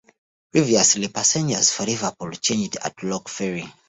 [0.51, 3.71] Previously passengers for Liverpool changed at Rock Ferry.